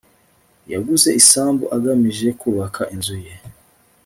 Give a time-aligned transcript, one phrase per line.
[0.71, 3.33] yaguze isambu agamije kubaka inzu ye